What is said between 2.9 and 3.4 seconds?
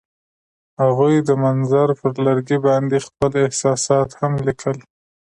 خپل